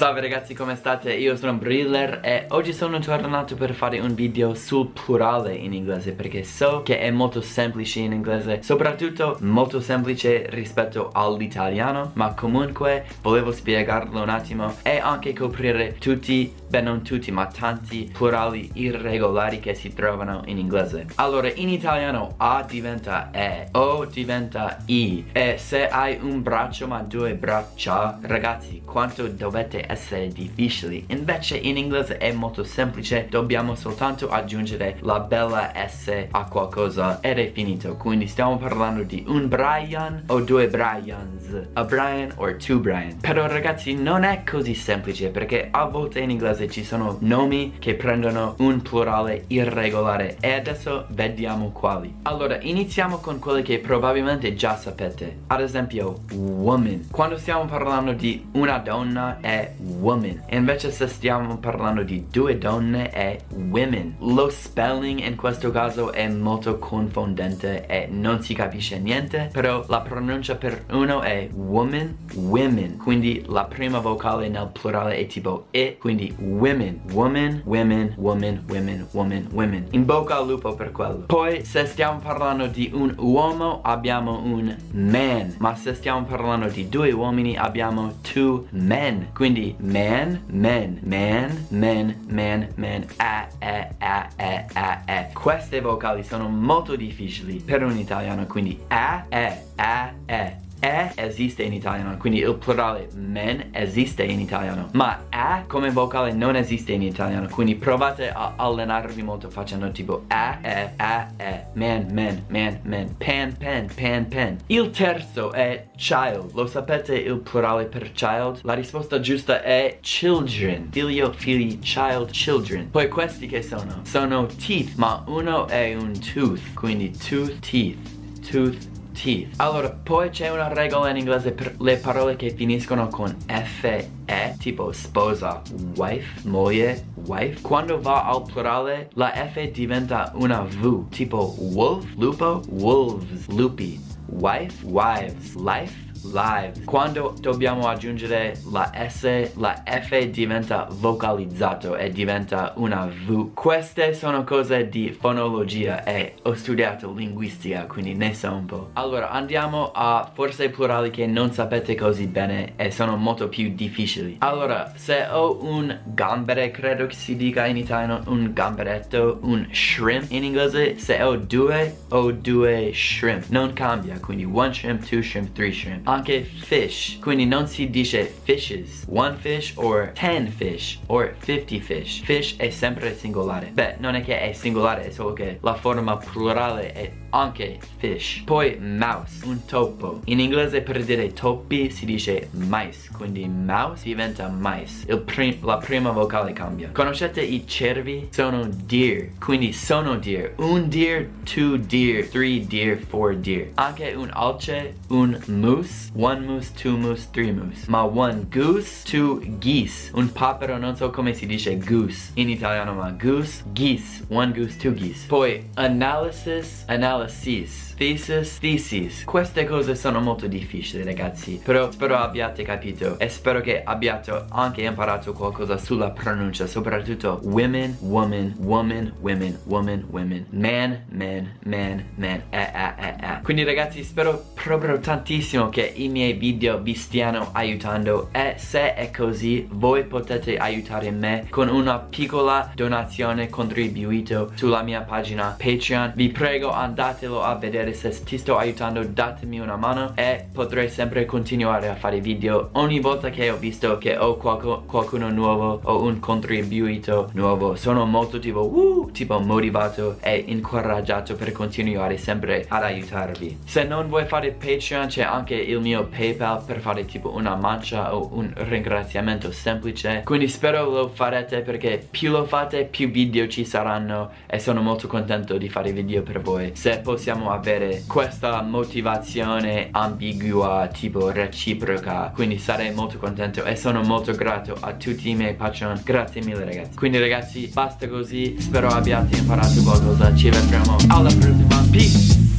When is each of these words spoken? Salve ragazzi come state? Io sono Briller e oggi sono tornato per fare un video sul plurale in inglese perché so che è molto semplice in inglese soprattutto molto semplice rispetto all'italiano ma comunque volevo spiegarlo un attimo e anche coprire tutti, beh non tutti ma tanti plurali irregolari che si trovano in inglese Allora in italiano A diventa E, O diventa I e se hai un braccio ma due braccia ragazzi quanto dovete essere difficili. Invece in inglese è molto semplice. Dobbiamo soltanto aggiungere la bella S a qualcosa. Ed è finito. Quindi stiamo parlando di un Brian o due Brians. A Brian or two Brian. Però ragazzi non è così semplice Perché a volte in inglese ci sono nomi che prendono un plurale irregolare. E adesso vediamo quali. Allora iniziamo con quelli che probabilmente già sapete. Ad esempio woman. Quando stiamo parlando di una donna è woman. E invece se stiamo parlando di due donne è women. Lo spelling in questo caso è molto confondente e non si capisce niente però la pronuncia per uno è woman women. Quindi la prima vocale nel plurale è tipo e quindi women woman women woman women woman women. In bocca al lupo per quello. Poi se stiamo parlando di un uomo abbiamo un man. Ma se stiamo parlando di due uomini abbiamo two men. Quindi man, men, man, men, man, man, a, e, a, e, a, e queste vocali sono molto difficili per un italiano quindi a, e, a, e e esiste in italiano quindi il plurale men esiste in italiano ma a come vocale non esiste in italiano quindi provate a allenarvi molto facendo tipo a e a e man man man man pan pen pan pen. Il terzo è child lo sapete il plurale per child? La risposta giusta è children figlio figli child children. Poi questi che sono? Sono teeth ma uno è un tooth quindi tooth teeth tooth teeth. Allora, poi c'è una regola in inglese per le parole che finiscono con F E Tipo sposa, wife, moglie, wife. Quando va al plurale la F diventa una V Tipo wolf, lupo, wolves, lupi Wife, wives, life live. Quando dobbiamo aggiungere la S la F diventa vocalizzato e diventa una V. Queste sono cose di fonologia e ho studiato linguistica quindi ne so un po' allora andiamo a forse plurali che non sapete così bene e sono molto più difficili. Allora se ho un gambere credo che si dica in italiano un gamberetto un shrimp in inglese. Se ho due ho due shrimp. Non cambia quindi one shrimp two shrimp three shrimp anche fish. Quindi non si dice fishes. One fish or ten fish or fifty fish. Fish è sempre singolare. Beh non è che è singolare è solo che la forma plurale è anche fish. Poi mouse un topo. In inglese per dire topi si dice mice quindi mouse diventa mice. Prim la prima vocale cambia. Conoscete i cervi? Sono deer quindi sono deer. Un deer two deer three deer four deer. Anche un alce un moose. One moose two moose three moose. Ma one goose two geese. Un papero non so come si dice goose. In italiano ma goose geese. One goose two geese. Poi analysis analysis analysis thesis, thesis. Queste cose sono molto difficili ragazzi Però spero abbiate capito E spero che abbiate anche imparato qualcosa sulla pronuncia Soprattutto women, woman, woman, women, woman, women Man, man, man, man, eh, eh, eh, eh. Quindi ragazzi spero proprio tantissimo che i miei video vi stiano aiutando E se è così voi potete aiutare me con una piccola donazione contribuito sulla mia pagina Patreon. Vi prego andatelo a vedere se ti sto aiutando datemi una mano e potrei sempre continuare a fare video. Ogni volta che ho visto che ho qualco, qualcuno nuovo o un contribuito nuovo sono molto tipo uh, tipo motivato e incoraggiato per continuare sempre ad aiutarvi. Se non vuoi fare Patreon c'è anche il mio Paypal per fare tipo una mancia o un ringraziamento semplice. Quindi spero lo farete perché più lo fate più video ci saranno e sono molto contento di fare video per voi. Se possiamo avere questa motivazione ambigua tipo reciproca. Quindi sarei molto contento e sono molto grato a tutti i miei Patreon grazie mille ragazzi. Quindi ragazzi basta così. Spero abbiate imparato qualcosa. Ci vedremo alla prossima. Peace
Salve 0.00 0.22
ragazzi 0.22 0.54
come 0.54 0.76
state? 0.76 1.12
Io 1.12 1.36
sono 1.36 1.52
Briller 1.52 2.20
e 2.22 2.46
oggi 2.52 2.72
sono 2.72 2.98
tornato 3.00 3.54
per 3.54 3.74
fare 3.74 3.98
un 3.98 4.14
video 4.14 4.54
sul 4.54 4.86
plurale 4.86 5.54
in 5.54 5.74
inglese 5.74 6.12
perché 6.12 6.42
so 6.42 6.80
che 6.82 7.00
è 7.00 7.10
molto 7.10 7.42
semplice 7.42 8.00
in 8.00 8.12
inglese 8.12 8.62
soprattutto 8.62 9.36
molto 9.40 9.78
semplice 9.78 10.46
rispetto 10.48 11.10
all'italiano 11.12 12.12
ma 12.14 12.32
comunque 12.32 13.04
volevo 13.20 13.52
spiegarlo 13.52 14.22
un 14.22 14.30
attimo 14.30 14.76
e 14.82 14.96
anche 14.96 15.34
coprire 15.34 15.96
tutti, 15.98 16.50
beh 16.66 16.80
non 16.80 17.02
tutti 17.02 17.30
ma 17.30 17.44
tanti 17.44 18.10
plurali 18.10 18.70
irregolari 18.72 19.60
che 19.60 19.74
si 19.74 19.92
trovano 19.92 20.40
in 20.46 20.56
inglese 20.56 21.08
Allora 21.16 21.52
in 21.52 21.68
italiano 21.68 22.36
A 22.38 22.64
diventa 22.66 23.28
E, 23.32 23.68
O 23.72 24.06
diventa 24.06 24.78
I 24.86 25.26
e 25.30 25.58
se 25.58 25.88
hai 25.88 26.18
un 26.22 26.40
braccio 26.42 26.86
ma 26.86 27.02
due 27.02 27.34
braccia 27.34 28.18
ragazzi 28.22 28.80
quanto 28.82 29.28
dovete 29.28 29.88
essere 29.90 30.28
difficili. 30.28 31.04
Invece 31.08 31.56
in 31.56 31.76
inglese 31.76 32.18
è 32.18 32.32
molto 32.32 32.64
semplice. 32.64 33.26
Dobbiamo 33.28 33.74
soltanto 33.74 34.28
aggiungere 34.28 34.96
la 35.00 35.20
bella 35.20 35.72
S 35.74 36.26
a 36.30 36.44
qualcosa. 36.44 37.20
Ed 37.20 37.38
è 37.38 37.52
finito. 37.52 37.96
Quindi 37.96 38.26
stiamo 38.26 38.56
parlando 38.56 39.02
di 39.02 39.24
un 39.26 39.48
Brian 39.48 40.24
o 40.26 40.40
due 40.40 40.68
Brians. 40.68 41.68
A 41.72 41.84
Brian 41.84 42.32
or 42.36 42.56
two 42.56 42.78
Brian. 42.78 43.16
Però 43.20 43.46
ragazzi 43.46 43.94
non 43.94 44.22
è 44.22 44.42
così 44.48 44.74
semplice 44.74 45.28
Perché 45.28 45.68
a 45.70 45.84
volte 45.84 46.20
in 46.20 46.30
inglese 46.30 46.68
ci 46.68 46.84
sono 46.84 47.16
nomi 47.20 47.74
che 47.78 47.94
prendono 47.94 48.54
un 48.58 48.80
plurale 48.82 49.44
irregolare. 49.48 50.36
E 50.40 50.52
adesso 50.52 51.06
vediamo 51.10 51.70
quali. 51.70 52.14
Allora 52.22 52.58
iniziamo 52.60 53.18
con 53.18 53.38
quelli 53.38 53.62
che 53.62 53.78
probabilmente 53.78 54.54
già 54.54 54.76
sapete. 54.76 55.40
Ad 55.48 55.60
esempio 55.60 56.20
woman. 56.32 57.08
Quando 57.10 57.36
stiamo 57.36 57.64
parlando 57.64 58.12
di 58.12 58.46
una 58.52 58.78
donna 58.78 59.38
è 59.40 59.72
woman. 59.98 60.42
E 60.46 60.56
invece 60.56 60.90
se 60.90 61.06
stiamo 61.06 61.58
parlando 61.58 62.02
di 62.02 62.26
due 62.30 62.58
donne 62.58 63.10
è 63.10 63.38
women. 63.54 64.16
Lo 64.20 64.48
spelling 64.50 65.20
in 65.20 65.36
questo 65.36 65.70
caso 65.70 66.12
è 66.12 66.28
molto 66.28 66.78
confondente 66.78 67.86
e 67.86 68.08
non 68.10 68.42
si 68.42 68.54
capisce 68.54 68.98
niente 68.98 69.50
però 69.52 69.84
la 69.88 70.00
pronuncia 70.00 70.54
per 70.54 70.84
uno 70.90 71.22
è 71.22 71.48
woman 71.54 72.16
women. 72.34 72.96
Quindi 72.96 73.44
la 73.48 73.64
prima 73.64 73.98
vocale 73.98 74.48
nel 74.48 74.70
plurale 74.72 75.16
è 75.16 75.26
tipo 75.26 75.66
e 75.70 75.96
quindi 75.98 76.34
women 76.38 77.00
woman 77.12 77.62
women 77.64 78.14
woman 78.16 78.64
women 78.68 79.06
woman 79.12 79.48
women. 79.52 79.86
In 79.90 80.04
bocca 80.04 80.36
al 80.36 80.46
lupo 80.46 80.74
per 80.74 80.92
quello. 80.92 81.24
Poi 81.26 81.64
se 81.64 81.86
stiamo 81.86 82.18
parlando 82.18 82.66
di 82.66 82.90
un 82.92 83.14
uomo 83.18 83.80
abbiamo 83.82 84.40
un 84.42 84.74
man. 84.92 85.54
Ma 85.58 85.74
se 85.74 85.94
stiamo 85.94 86.24
parlando 86.24 86.66
di 86.66 86.88
due 86.88 87.12
uomini 87.12 87.56
abbiamo 87.56 88.14
two 88.22 88.66
men. 88.70 89.28
Quindi 89.34 89.69
man, 89.78 90.42
men, 90.46 91.00
man, 91.02 91.66
men, 91.68 92.26
man, 92.28 92.68
man, 92.76 93.06
a, 93.16 93.46
e, 93.58 93.88
a, 93.98 94.28
e, 94.36 94.66
a, 94.72 95.02
e 95.06 95.30
queste 95.32 95.80
vocali 95.80 96.22
sono 96.22 96.48
molto 96.48 96.96
difficili 96.96 97.60
per 97.60 97.82
un 97.82 97.96
italiano 97.96 98.46
quindi 98.46 98.78
a, 98.88 99.24
e, 99.28 99.62
a, 99.76 100.12
e 100.26 100.56
e 100.80 101.10
esiste 101.14 101.62
in 101.62 101.72
italiano 101.72 102.16
quindi 102.16 102.40
il 102.40 102.54
plurale 102.56 103.08
men 103.14 103.68
esiste 103.72 104.24
in 104.24 104.40
italiano 104.40 104.88
ma 104.92 105.26
a 105.28 105.64
come 105.66 105.90
vocale 105.90 106.32
non 106.32 106.56
esiste 106.56 106.92
in 106.92 107.02
italiano 107.02 107.48
quindi 107.48 107.76
provate 107.76 108.30
a 108.30 108.54
allenarvi 108.56 109.22
molto 109.22 109.50
facendo 109.50 109.90
tipo 109.90 110.24
a 110.28 110.58
e 110.62 110.92
a 110.96 111.28
e 111.36 111.66
man 111.74 112.06
man 112.12 112.44
man 112.48 112.80
man 112.84 113.14
pan 113.18 113.54
pen 113.56 113.88
pan 113.94 114.26
pen. 114.28 114.58
Il 114.66 114.90
terzo 114.90 115.52
è 115.52 115.88
child 115.96 116.52
lo 116.54 116.66
sapete 116.66 117.16
il 117.16 117.38
plurale 117.38 117.84
per 117.84 118.12
child? 118.12 118.60
La 118.62 118.74
risposta 118.74 119.20
giusta 119.20 119.62
è 119.62 119.98
children 120.00 120.88
figlio 120.90 121.32
figli 121.32 121.78
child 121.78 122.30
children. 122.30 122.90
Poi 122.90 123.08
questi 123.08 123.46
che 123.46 123.62
sono? 123.62 124.00
Sono 124.02 124.46
teeth 124.46 124.94
ma 124.96 125.22
uno 125.26 125.68
è 125.68 125.94
un 125.94 126.12
tooth 126.18 126.74
quindi 126.74 127.10
tooth 127.10 127.58
teeth 127.60 128.48
tooth 128.50 128.99
teeth. 129.20 129.52
Allora, 129.56 129.90
poi 129.90 130.30
c'è 130.30 130.50
una 130.50 130.72
regola 130.72 131.10
in 131.10 131.16
inglese 131.16 131.52
per 131.52 131.74
le 131.78 131.96
parole 131.96 132.36
che 132.36 132.50
finiscono 132.50 133.08
con 133.08 133.36
F 133.46 133.84
E 134.24 134.54
Tipo 134.58 134.92
sposa, 134.92 135.62
wife, 135.96 136.48
moglie, 136.48 137.04
wife. 137.26 137.60
Quando 137.60 138.00
va 138.00 138.24
al 138.26 138.42
plurale 138.42 139.10
la 139.14 139.32
F 139.32 139.70
diventa 139.70 140.32
una 140.34 140.60
V 140.62 141.08
Tipo 141.08 141.54
wolf, 141.58 142.06
lupo, 142.16 142.62
wolves, 142.68 143.48
lupi 143.48 144.00
Wife, 144.26 144.84
wives, 144.84 145.56
life 145.56 146.08
live. 146.24 146.84
Quando 146.84 147.34
dobbiamo 147.40 147.88
aggiungere 147.88 148.58
la 148.70 148.90
S 149.08 149.56
la 149.56 149.82
F 149.84 150.22
diventa 150.26 150.86
vocalizzato 150.90 151.96
e 151.96 152.10
diventa 152.10 152.72
una 152.76 153.06
V. 153.06 153.52
Queste 153.54 154.14
sono 154.14 154.44
cose 154.44 154.88
di 154.88 155.16
fonologia 155.18 156.04
e 156.04 156.34
ho 156.42 156.54
studiato 156.54 157.12
linguistica 157.12 157.86
quindi 157.86 158.14
ne 158.14 158.34
so 158.34 158.52
un 158.52 158.66
po' 158.66 158.90
allora 158.94 159.30
andiamo 159.30 159.90
a 159.92 160.30
forse 160.32 160.70
plurali 160.70 161.10
che 161.10 161.26
non 161.26 161.52
sapete 161.52 161.94
così 161.94 162.26
bene 162.26 162.74
e 162.76 162.90
sono 162.90 163.16
molto 163.16 163.48
più 163.48 163.72
difficili. 163.74 164.36
Allora 164.40 164.92
se 164.96 165.26
ho 165.30 165.62
un 165.62 165.98
gambere 166.04 166.70
credo 166.70 167.06
che 167.06 167.14
si 167.14 167.36
dica 167.36 167.66
in 167.66 167.76
italiano 167.76 168.22
un 168.26 168.52
gamberetto 168.52 169.38
un 169.42 169.66
shrimp 169.70 170.30
in 170.30 170.44
inglese. 170.44 170.98
Se 170.98 171.22
ho 171.22 171.36
due 171.36 171.96
ho 172.08 172.30
due 172.32 172.90
shrimp. 172.92 173.48
Non 173.48 173.72
cambia 173.72 174.18
quindi 174.20 174.44
one 174.44 174.72
shrimp 174.72 175.04
two 175.06 175.22
shrimp 175.22 175.52
three 175.52 175.72
shrimp 175.72 176.08
anche 176.10 176.42
fish. 176.42 177.18
Quindi 177.20 177.46
non 177.46 177.66
si 177.66 177.88
dice 177.90 178.24
fishes. 178.42 179.06
One 179.08 179.36
fish 179.36 179.72
or 179.76 180.12
ten 180.14 180.48
fish 180.48 180.98
or 181.06 181.34
fifty 181.38 181.80
fish. 181.80 182.22
Fish 182.22 182.56
è 182.56 182.70
sempre 182.70 183.14
singolare. 183.16 183.70
Beh 183.72 183.96
non 183.98 184.14
è 184.14 184.22
che 184.22 184.40
è 184.40 184.52
singolare 184.52 185.06
è 185.06 185.10
solo 185.10 185.32
che 185.32 185.58
la 185.62 185.74
forma 185.74 186.16
plurale 186.16 186.92
è 186.92 187.10
anche 187.30 187.78
fish. 187.98 188.42
Poi 188.44 188.78
mouse 188.78 189.44
un 189.44 189.64
topo. 189.64 190.20
In 190.24 190.40
inglese 190.40 190.80
per 190.82 191.04
dire 191.04 191.32
topi 191.32 191.90
si 191.90 192.04
dice 192.04 192.48
mice 192.52 193.08
quindi 193.12 193.46
mouse 193.48 194.04
diventa 194.04 194.50
mice. 194.52 195.06
Prim 195.18 195.56
la 195.64 195.76
prima 195.78 196.10
vocale 196.10 196.52
cambia. 196.52 196.90
Conoscete 196.92 197.40
i 197.40 197.66
cervi? 197.66 198.28
Sono 198.30 198.68
deer 198.68 199.30
quindi 199.38 199.72
sono 199.72 200.16
deer. 200.16 200.54
Un 200.56 200.88
deer 200.88 201.28
two 201.44 201.76
deer 201.76 202.28
three 202.28 202.66
deer 202.66 202.98
four 202.98 203.34
deer. 203.34 203.70
Anche 203.74 204.12
un 204.14 204.30
alce 204.32 204.94
un 205.08 205.38
moose. 205.46 206.10
One 206.14 206.46
moose 206.46 206.72
two 206.74 206.96
moose 206.96 207.28
three 207.32 207.52
moose. 207.52 207.84
Ma 207.88 208.04
one 208.04 208.46
goose 208.50 209.04
two 209.04 209.40
geese. 209.58 210.10
Un 210.14 210.30
papero 210.32 210.78
non 210.78 210.96
so 210.96 211.10
come 211.10 211.34
si 211.34 211.46
dice 211.46 211.76
goose. 211.76 212.30
In 212.34 212.48
italiano 212.48 212.94
ma 212.94 213.10
goose 213.10 213.62
geese. 213.72 214.24
One 214.28 214.52
goose 214.52 214.76
two 214.76 214.92
geese. 214.94 215.26
Poi 215.26 215.64
analysis 215.76 216.84
analysis 216.88 217.19
analysis 217.20 217.90
thesis, 218.00 218.58
thesis. 218.58 219.24
Queste 219.24 219.66
cose 219.66 219.94
sono 219.94 220.20
molto 220.20 220.46
difficili 220.46 221.04
ragazzi 221.04 221.60
Però 221.62 221.90
spero 221.90 222.16
abbiate 222.16 222.62
capito 222.62 223.18
E 223.18 223.28
spero 223.28 223.60
che 223.60 223.82
abbiate 223.84 224.46
anche 224.48 224.80
imparato 224.80 225.34
qualcosa 225.34 225.76
sulla 225.76 226.08
pronuncia 226.10 226.66
Soprattutto 226.66 227.40
women, 227.42 227.98
woman, 228.00 228.54
woman, 228.56 229.12
women, 229.20 229.58
woman, 229.64 230.06
women 230.08 230.46
Man, 230.48 231.04
man, 231.10 231.56
man, 231.64 232.04
man, 232.14 232.42
eh, 232.48 232.58
eh, 232.58 232.94
eh, 232.96 233.14
eh. 233.20 233.40
Quindi 233.42 233.64
ragazzi 233.64 234.02
spero 234.02 234.46
proprio 234.54 234.98
tantissimo 234.98 235.68
che 235.68 235.92
i 235.94 236.08
miei 236.08 236.32
video 236.32 236.78
vi 236.78 236.94
stiano 236.94 237.50
aiutando 237.52 238.30
E 238.32 238.54
se 238.56 238.94
è 238.94 239.10
così 239.10 239.68
voi 239.70 240.04
potete 240.04 240.56
aiutare 240.56 241.10
me 241.10 241.46
con 241.50 241.68
una 241.68 241.98
piccola 241.98 242.72
donazione 242.74 243.50
contribuito 243.50 244.52
sulla 244.54 244.80
mia 244.80 245.02
pagina 245.02 245.54
Patreon. 245.58 246.12
Vi 246.14 246.30
prego 246.30 246.70
andatelo 247.10 247.42
a 247.42 247.56
vedere 247.56 247.92
se 247.92 248.22
ti 248.22 248.38
sto 248.38 248.56
aiutando 248.56 249.02
datemi 249.02 249.58
una 249.58 249.76
mano 249.76 250.12
e 250.14 250.46
potrei 250.52 250.88
sempre 250.88 251.24
continuare 251.24 251.88
a 251.88 251.96
fare 251.96 252.20
video. 252.20 252.70
Ogni 252.72 253.00
volta 253.00 253.30
che 253.30 253.50
ho 253.50 253.56
visto 253.56 253.98
che 253.98 254.16
ho 254.16 254.36
qualco, 254.36 254.84
qualcuno 254.86 255.28
nuovo 255.30 255.80
o 255.82 256.02
un 256.02 256.20
contribuito 256.20 257.30
nuovo 257.32 257.74
sono 257.74 258.06
molto 258.06 258.38
tipo 258.38 258.60
uh, 258.60 259.10
tipo 259.10 259.40
motivato 259.40 260.18
e 260.20 260.44
incoraggiato 260.46 261.34
per 261.34 261.50
continuare 261.52 262.16
sempre 262.16 262.64
ad 262.68 262.82
aiutarvi. 262.84 263.58
Se 263.64 263.84
non 263.84 264.08
vuoi 264.08 264.26
fare 264.26 264.52
Patreon 264.52 265.08
c'è 265.08 265.22
anche 265.22 265.54
il 265.54 265.80
mio 265.80 266.06
Paypal 266.06 266.62
per 266.64 266.80
fare 266.80 267.04
tipo 267.04 267.34
una 267.34 267.56
mancia 267.56 268.14
o 268.14 268.30
un 268.32 268.52
ringraziamento 268.54 269.50
semplice. 269.50 270.22
Quindi 270.24 270.48
spero 270.48 270.88
lo 270.88 271.08
farete 271.08 271.60
perché 271.62 272.06
più 272.08 272.30
lo 272.30 272.44
fate 272.44 272.84
più 272.84 273.10
video 273.10 273.48
ci 273.48 273.64
saranno 273.64 274.30
e 274.46 274.58
sono 274.60 274.80
molto 274.80 275.08
contento 275.08 275.58
di 275.58 275.68
fare 275.68 275.92
video 275.92 276.22
per 276.22 276.40
voi. 276.40 276.70
Se 276.74 276.99
possiamo 277.00 277.50
avere 277.50 278.04
questa 278.06 278.62
motivazione 278.62 279.88
ambigua 279.90 280.88
tipo 280.92 281.30
reciproca. 281.30 282.30
Quindi 282.34 282.58
sarei 282.58 282.92
molto 282.92 283.18
contento 283.18 283.64
e 283.64 283.76
sono 283.76 284.02
molto 284.02 284.32
grato 284.32 284.76
a 284.78 284.92
tutti 284.92 285.30
i 285.30 285.34
miei 285.34 285.54
Patreon 285.54 286.00
grazie 286.04 286.42
mille 286.44 286.64
ragazzi. 286.64 286.96
Quindi 286.96 287.18
ragazzi 287.18 287.70
basta 287.72 288.08
così. 288.08 288.56
Spero 288.58 288.88
abbiate 288.88 289.36
imparato 289.36 289.82
qualcosa. 289.82 290.34
Ci 290.34 290.50
vedremo 290.50 290.96
alla 291.08 291.28
prossima. 291.28 291.84
Peace 291.90 292.49